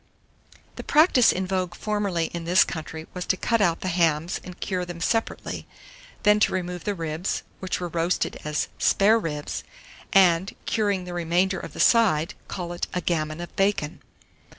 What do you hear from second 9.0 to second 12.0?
ribs," and, curing the remainder of the